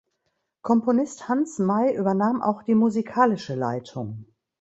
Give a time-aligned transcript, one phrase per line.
[0.63, 4.25] Komponist Hans May übernahm auch die musikalische Leitung.